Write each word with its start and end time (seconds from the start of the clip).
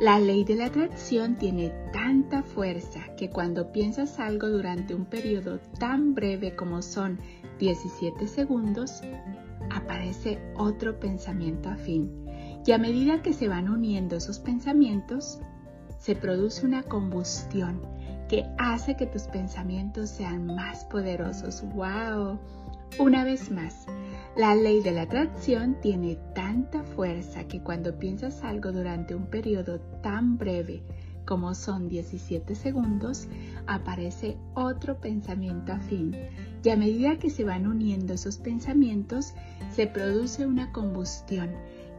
la 0.00 0.18
ley 0.18 0.44
de 0.44 0.54
la 0.54 0.64
atracción 0.64 1.36
tiene 1.36 1.74
tanta 1.92 2.42
fuerza 2.42 3.00
que 3.18 3.28
cuando 3.28 3.70
piensas 3.70 4.18
algo 4.18 4.48
durante 4.48 4.94
un 4.94 5.04
periodo 5.04 5.58
tan 5.78 6.14
breve 6.14 6.56
como 6.56 6.80
son 6.80 7.18
17 7.58 8.26
segundos, 8.26 9.02
aparece 9.70 10.40
otro 10.56 10.98
pensamiento 10.98 11.68
afín. 11.68 12.10
Y 12.64 12.72
a 12.72 12.78
medida 12.78 13.20
que 13.20 13.34
se 13.34 13.46
van 13.46 13.68
uniendo 13.68 14.16
esos 14.16 14.38
pensamientos, 14.38 15.38
se 15.98 16.16
produce 16.16 16.64
una 16.64 16.82
combustión 16.82 17.82
que 18.30 18.46
hace 18.56 18.96
que 18.96 19.04
tus 19.04 19.24
pensamientos 19.24 20.08
sean 20.08 20.46
más 20.46 20.86
poderosos. 20.86 21.62
¡Wow! 21.74 22.38
Una 22.98 23.24
vez 23.24 23.50
más, 23.50 23.86
la 24.36 24.54
ley 24.54 24.82
de 24.82 24.92
la 24.92 25.02
atracción 25.02 25.76
tiene 25.80 26.18
tanta 26.34 26.82
fuerza 26.82 27.44
que 27.44 27.62
cuando 27.62 27.98
piensas 27.98 28.42
algo 28.42 28.72
durante 28.72 29.14
un 29.14 29.26
periodo 29.26 29.80
tan 30.02 30.36
breve 30.36 30.82
como 31.24 31.54
son 31.54 31.88
17 31.88 32.54
segundos, 32.54 33.28
aparece 33.66 34.36
otro 34.54 35.00
pensamiento 35.00 35.72
afín. 35.72 36.16
Y 36.62 36.68
a 36.70 36.76
medida 36.76 37.18
que 37.18 37.30
se 37.30 37.44
van 37.44 37.66
uniendo 37.66 38.14
esos 38.14 38.38
pensamientos, 38.38 39.34
se 39.70 39.86
produce 39.86 40.46
una 40.46 40.72
combustión 40.72 41.50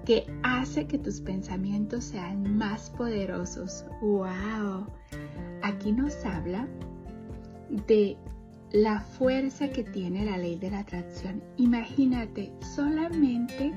que 0.06 0.26
hace 0.44 0.88
que 0.88 0.98
tus 0.98 1.22
pensamientos 1.22 2.06
sean 2.06 2.58
más 2.58 2.90
poderosos. 2.90 3.86
¡Wow! 4.02 4.88
Aquí 5.64 5.92
nos 5.92 6.26
habla 6.26 6.68
de 7.88 8.18
la 8.74 9.02
fuerza 9.02 9.70
que 9.70 9.84
tiene 9.84 10.26
la 10.26 10.38
ley 10.38 10.56
de 10.56 10.72
la 10.72 10.80
atracción. 10.80 11.44
Imagínate 11.58 12.54
solamente 12.76 13.74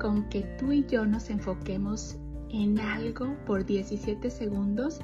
con 0.00 0.28
que 0.28 0.42
tú 0.58 0.72
y 0.72 0.86
yo 0.86 1.04
nos 1.04 1.28
enfoquemos 1.30 2.16
en 2.50 2.78
algo 2.78 3.36
por 3.46 3.64
17 3.64 4.30
segundos, 4.30 5.00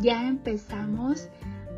ya 0.00 0.26
empezamos 0.26 1.28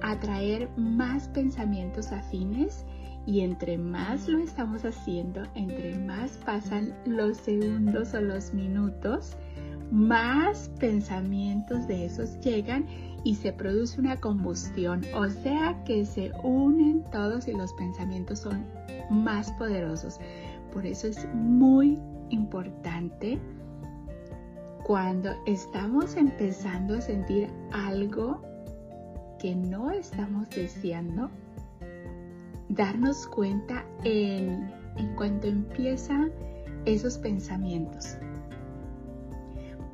a 0.01 0.19
traer 0.19 0.69
más 0.77 1.29
pensamientos 1.29 2.13
afines 2.13 2.85
y 3.27 3.41
entre 3.41 3.79
más 3.79 4.29
lo 4.29 4.39
estamos 4.39 4.85
haciendo, 4.85 5.43
entre 5.55 5.97
más 5.99 6.33
pasan 6.45 6.95
los 7.07 7.37
segundos 7.37 8.15
o 8.15 8.21
los 8.21 8.53
minutos, 8.53 9.37
más 9.93 10.71
pensamientos 10.81 11.87
de 11.87 12.07
esos 12.07 12.41
llegan 12.41 12.87
y 13.25 13.35
se 13.35 13.53
produce 13.53 14.01
una 14.01 14.19
combustión, 14.19 15.03
o 15.15 15.29
sea 15.29 15.85
que 15.85 16.07
se 16.07 16.33
unen 16.43 17.05
todos 17.13 17.47
y 17.47 17.53
los 17.53 17.75
pensamientos 17.75 18.39
son 18.39 18.65
más 19.11 19.53
poderosos. 19.53 20.19
Por 20.73 20.87
eso 20.87 21.09
es 21.09 21.29
muy 21.35 21.99
importante 22.31 23.39
cuando 24.85 25.31
estamos 25.45 26.17
empezando 26.17 26.97
a 26.97 27.01
sentir 27.03 27.51
algo 27.71 28.41
que 29.39 29.55
no 29.55 29.91
estamos 29.91 30.49
deseando, 30.49 31.29
darnos 32.71 33.27
cuenta 33.27 33.85
en, 34.05 34.73
en 34.97 35.15
cuanto 35.17 35.49
empiezan 35.49 36.33
esos 36.87 37.19
pensamientos. 37.19 38.17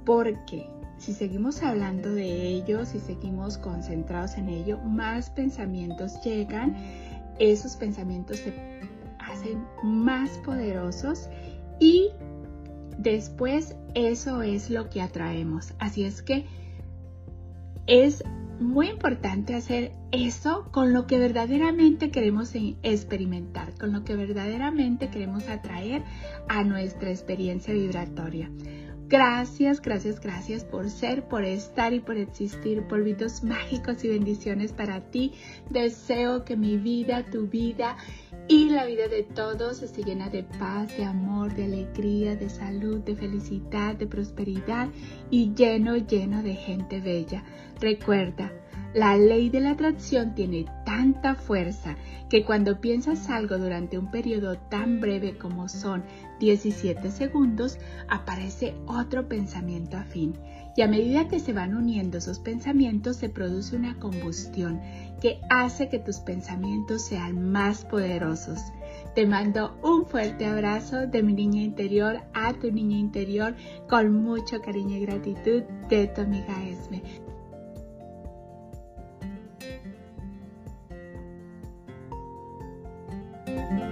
Porque 0.09 0.71
si 0.97 1.13
seguimos 1.13 1.63
hablando 1.63 2.15
de 2.15 2.25
ello, 2.25 2.87
si 2.87 2.99
seguimos 2.99 3.59
concentrados 3.59 4.39
en 4.39 4.49
ello, 4.49 4.79
más 4.79 5.29
pensamientos 5.29 6.19
llegan, 6.25 6.75
esos 7.39 7.77
pensamientos 7.77 8.39
se 8.39 8.55
hacen 9.19 9.63
más 9.83 10.31
poderosos 10.39 11.29
y 11.79 12.09
después 12.97 13.77
eso 13.95 14.41
es 14.41 14.71
lo 14.71 14.89
que 14.89 15.03
atraemos. 15.03 15.75
Así 15.79 16.05
es 16.05 16.23
que 16.23 16.47
es 17.87 18.25
muy 18.61 18.89
importante 18.89 19.55
hacer 19.55 19.93
eso 20.11 20.69
con 20.73 20.95
lo 20.95 21.07
que 21.07 21.19
verdaderamente 21.19 22.11
queremos 22.11 22.55
experimentar, 22.83 23.75
con 23.79 23.93
lo 23.93 24.05
que 24.05 24.17
verdaderamente 24.17 25.11
queremos 25.11 25.51
atraer 25.51 26.03
a 26.49 26.65
nuestra 26.65 27.11
experiencia 27.11 27.75
vibratoria. 27.75 28.51
Gracias, 29.09 29.81
gracias, 29.81 30.21
gracias 30.21 30.65
por 30.65 30.91
ser, 30.91 31.27
por 31.29 31.43
estar 31.43 31.95
y 31.95 32.01
por 32.01 32.19
existir. 32.19 32.83
Polvitos 32.83 33.43
mágicos 33.43 34.05
y 34.05 34.09
bendiciones 34.09 34.75
para 34.75 35.01
ti. 35.01 35.33
Deseo 35.71 36.45
que 36.45 36.59
mi 36.59 36.77
vida, 36.77 37.25
tu 37.31 37.47
vida 37.47 37.97
y 38.49 38.69
la 38.69 38.85
vida 38.85 39.09
de 39.09 39.23
todos 39.23 39.83
esté 39.83 40.03
llena 40.03 40.29
de 40.29 40.43
paz, 40.43 40.95
de 40.99 41.05
amor, 41.05 41.55
de 41.55 41.65
alegría, 41.65 42.37
de 42.37 42.51
salud, 42.51 42.99
de 42.99 43.17
felicidad, 43.17 43.95
de 43.95 44.07
prosperidad 44.07 44.89
y 45.31 45.55
lleno, 45.55 45.97
lleno 45.97 46.43
de 46.43 46.55
gente 46.55 47.01
bella. 47.01 47.43
Recuerda, 47.81 48.53
la 48.95 49.17
ley 49.17 49.51
de 49.51 49.61
la 49.61 49.73
atracción 49.73 50.35
tiene 50.35 50.67
tanta 50.85 51.35
fuerza 51.35 51.97
que 52.31 52.45
cuando 52.45 52.81
piensas 52.81 53.29
algo 53.29 53.59
durante 53.59 53.99
un 53.99 54.11
periodo 54.11 54.57
tan 54.57 55.01
breve 55.01 55.37
como 55.37 55.69
son 55.69 56.05
17 56.41 57.11
segundos, 57.11 57.79
aparece 58.09 58.75
otro 58.87 59.29
pensamiento 59.29 59.97
afín. 59.97 60.35
Y 60.77 60.83
a 60.83 60.89
medida 60.89 61.29
que 61.29 61.41
se 61.41 61.53
van 61.53 61.75
uniendo 61.75 62.19
esos 62.19 62.39
pensamientos, 62.39 63.17
se 63.17 63.29
produce 63.29 63.75
una 63.75 63.99
combustión 63.99 64.81
que 65.21 65.41
hace 65.51 65.89
que 65.89 65.99
tus 65.99 66.19
pensamientos 66.19 67.03
sean 67.05 67.51
más 67.51 67.85
poderosos. 67.85 68.61
Te 69.15 69.27
mando 69.27 69.77
un 69.83 70.07
fuerte 70.07 70.47
abrazo 70.47 71.07
de 71.07 71.23
mi 71.23 71.33
niña 71.33 71.63
interior 71.63 72.21
a 72.33 72.53
tu 72.55 72.71
niña 72.71 72.97
interior 72.97 73.57
con 73.89 74.23
mucho 74.23 74.61
cariño 74.61 74.97
y 74.97 75.01
gratitud 75.01 75.63
de 75.89 76.07
tu 76.07 76.21
amiga 76.21 76.55
Esme. 76.65 77.03
Bye. 83.67 83.88